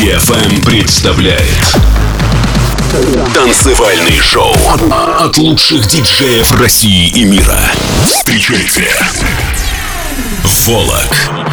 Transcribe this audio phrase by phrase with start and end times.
[0.00, 1.74] DFM представляет
[3.34, 4.54] Танцевальный шоу
[5.18, 7.58] от лучших диджеев России и мира.
[8.06, 8.84] Встречайте
[10.66, 11.47] Волок.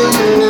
[0.00, 0.49] you know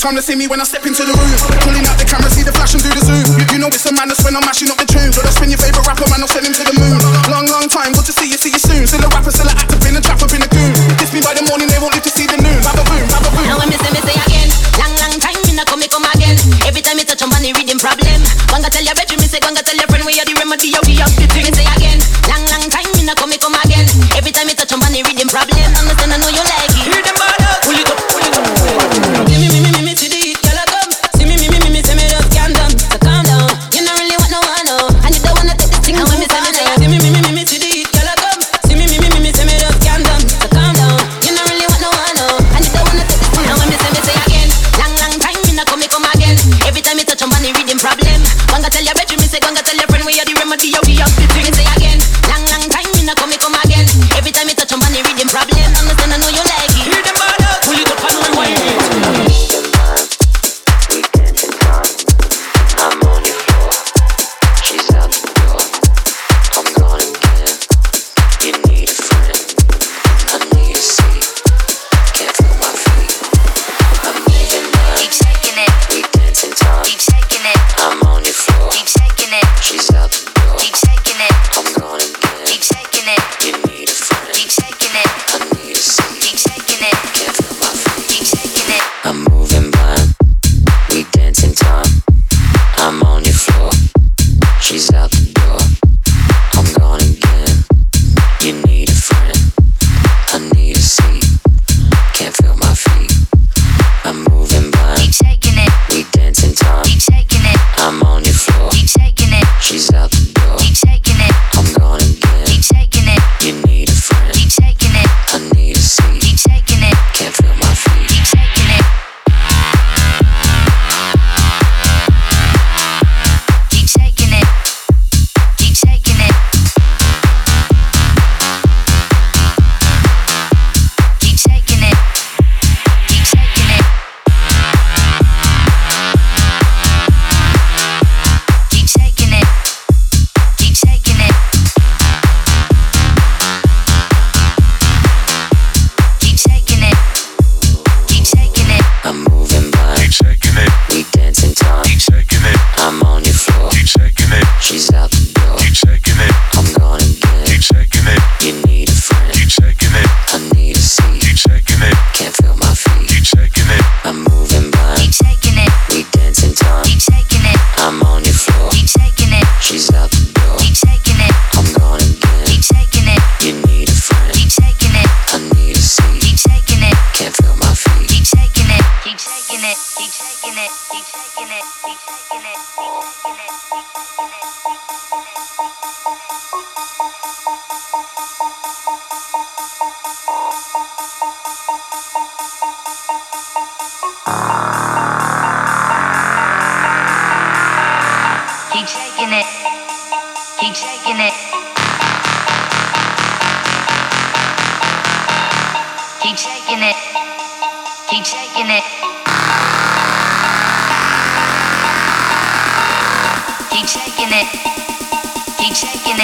[0.00, 0.79] fam to see me when I step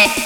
[0.04, 0.25] planet.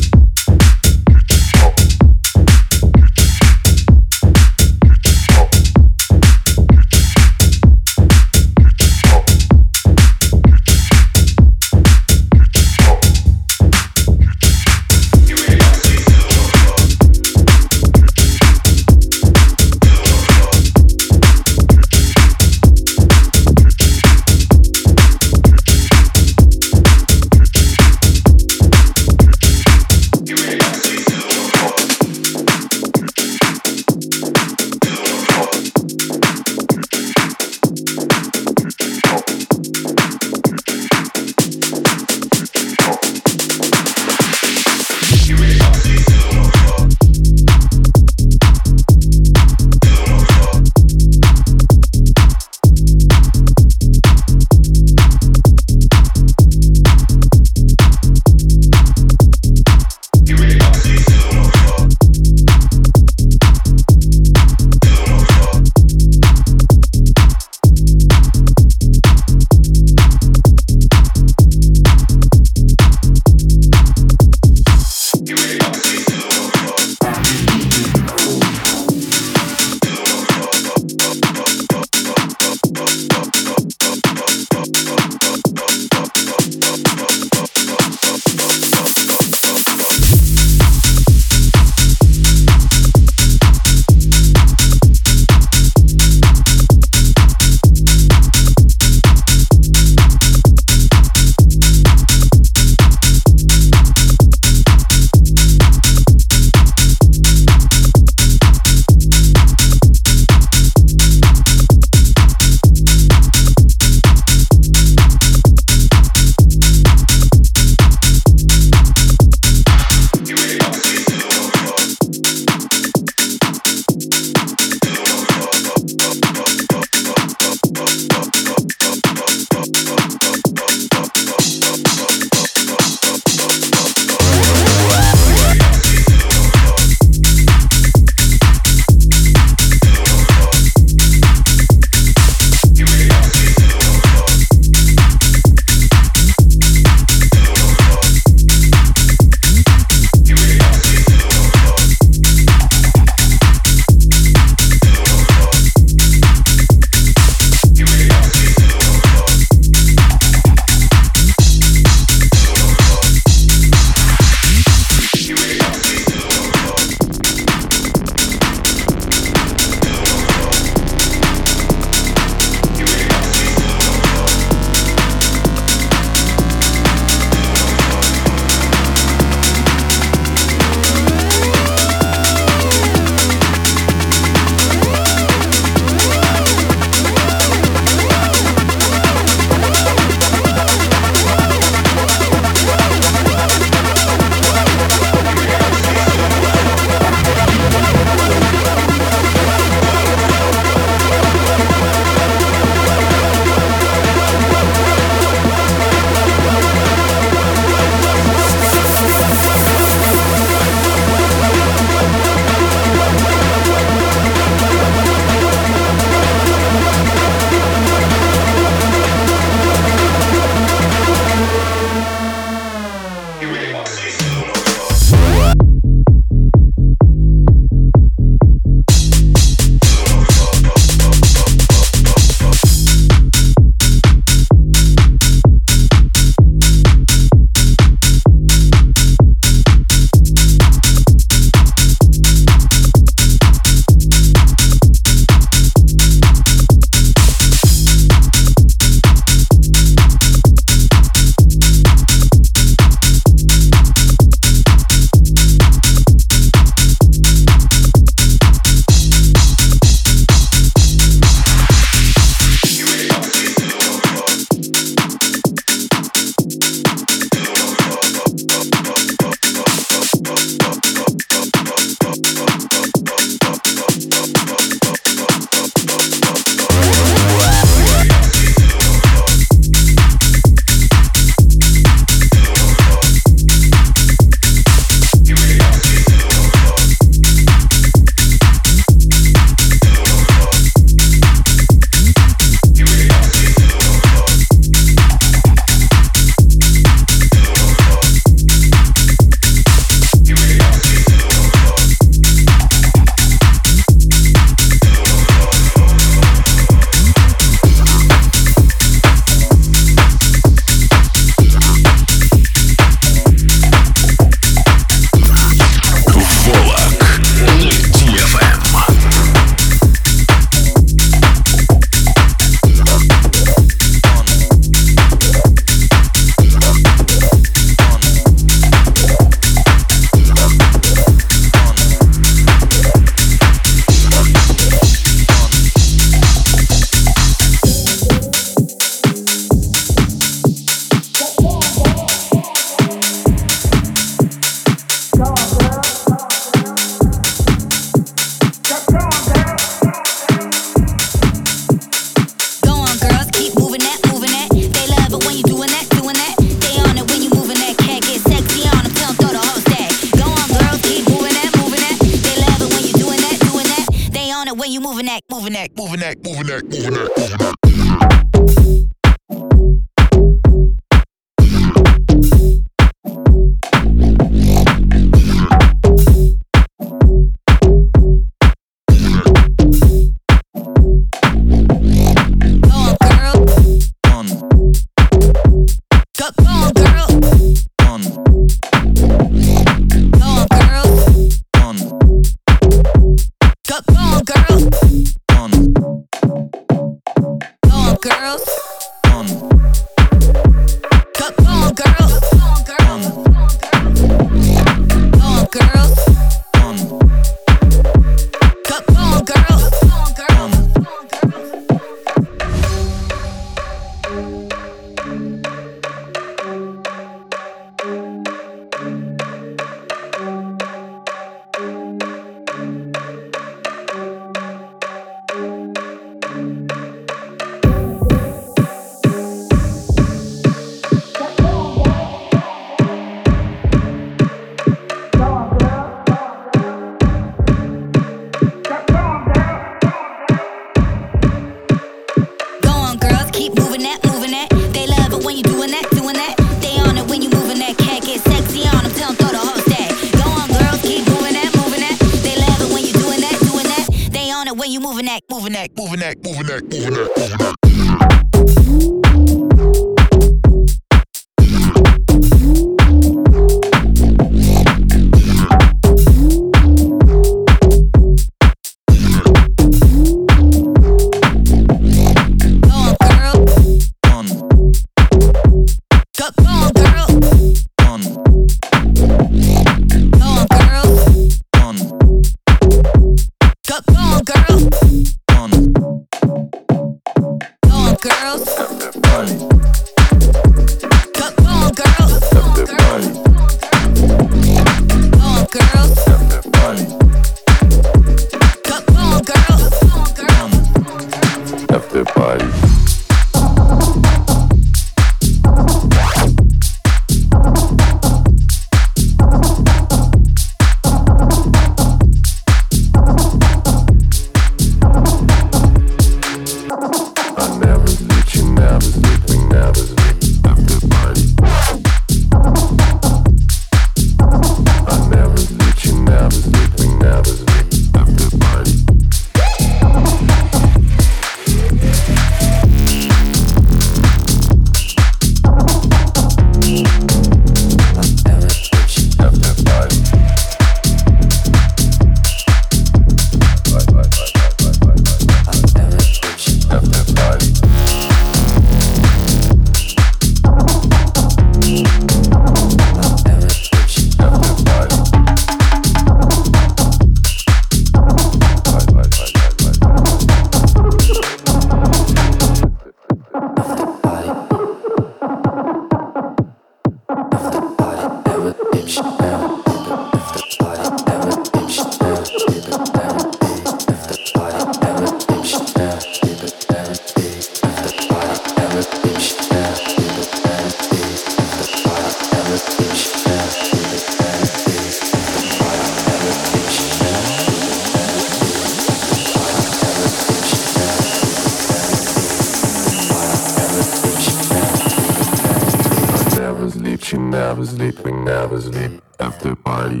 [597.12, 600.00] You never sleep, we never sleep after party.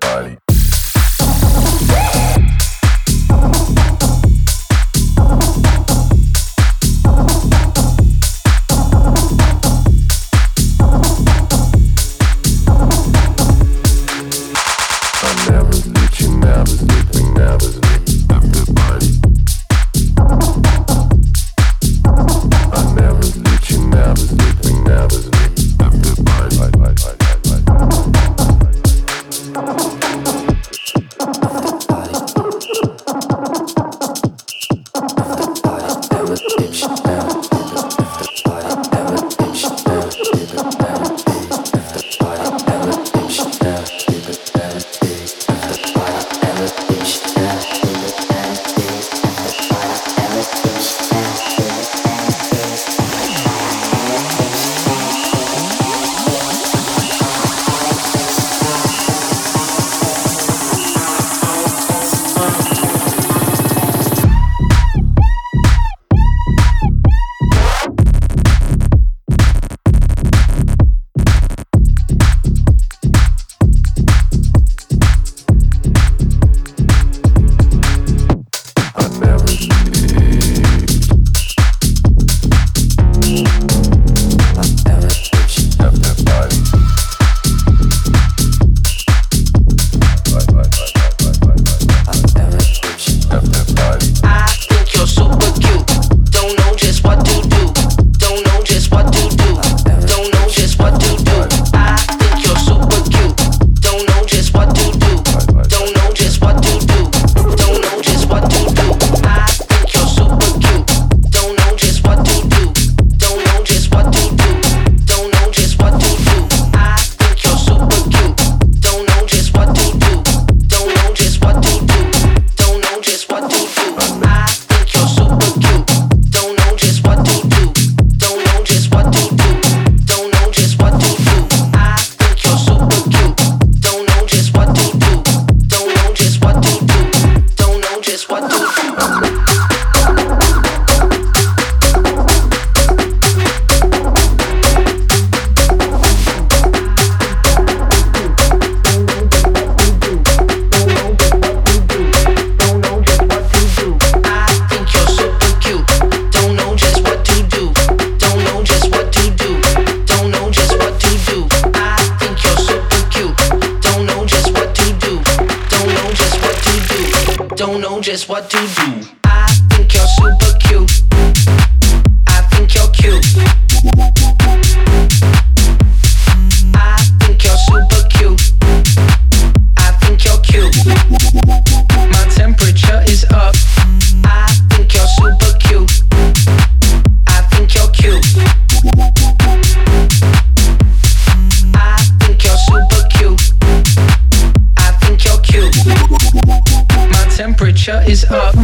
[197.73, 198.55] temperature is up,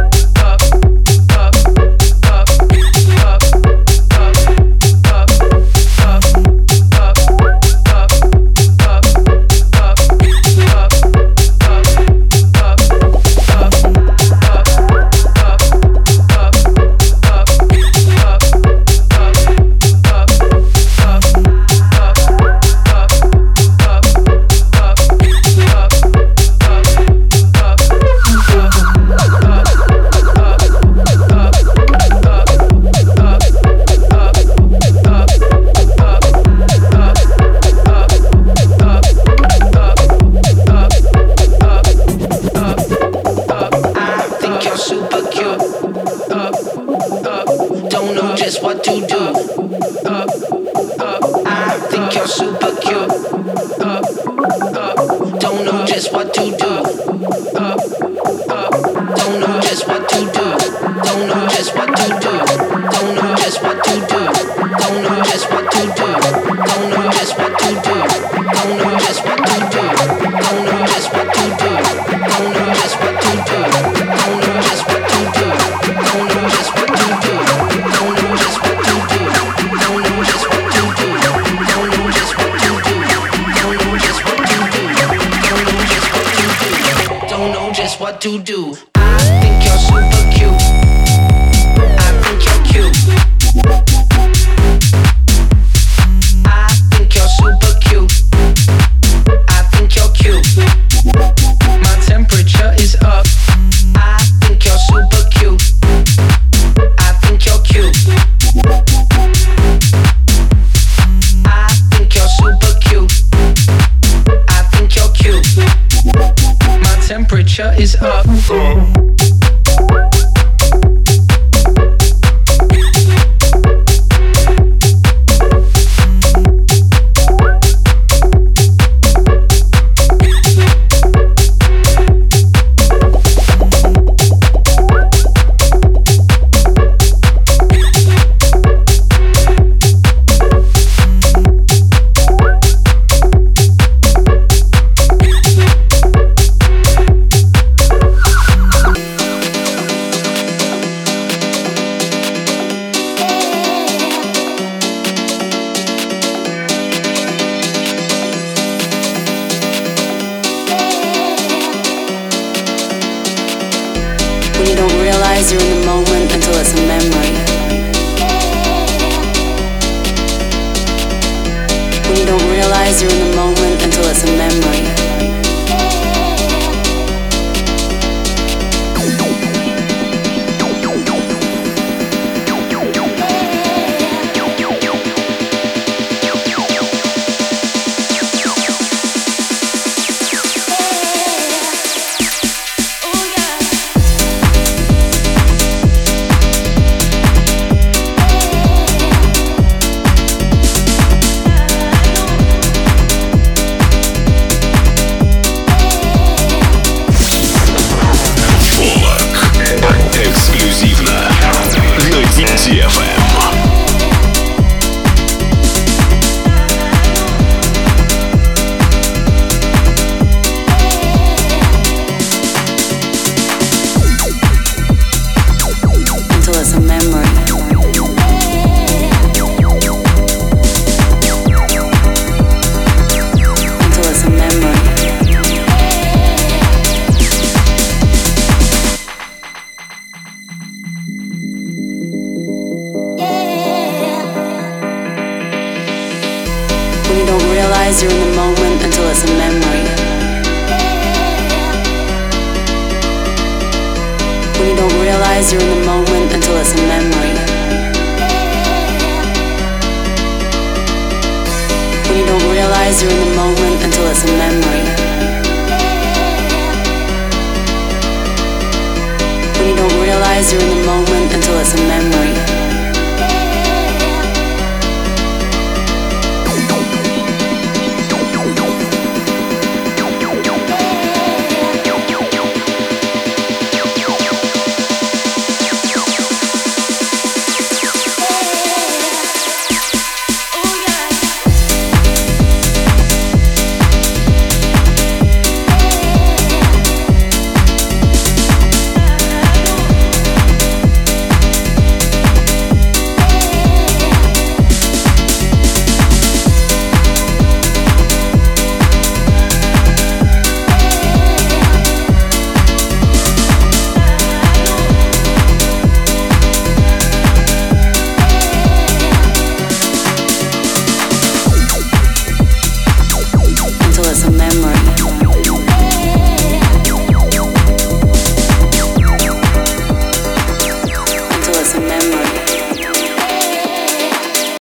[117.59, 118.66] pressure is up.